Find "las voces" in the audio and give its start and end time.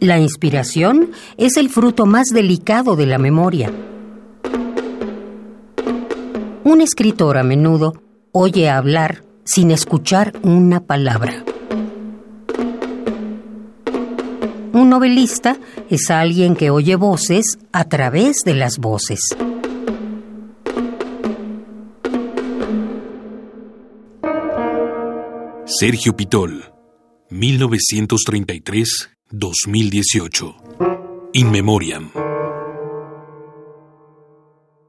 18.54-19.20